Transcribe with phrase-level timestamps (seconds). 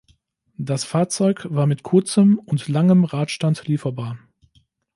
[0.57, 4.17] Das Fahrzeug war mit kurzem und langem Radstand lieferbar.